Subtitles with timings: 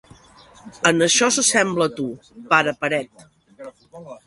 [0.89, 2.07] En això s'assembla a tu,
[2.55, 3.29] pare paret.